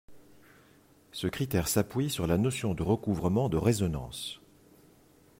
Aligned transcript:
Ce 1.11 1.27
critère 1.27 1.67
s'appuie 1.67 2.09
sur 2.09 2.25
la 2.25 2.39
notion 2.39 2.73
de 2.73 2.81
recouvrement 2.81 3.49
de 3.49 3.57
résonances 3.57 4.41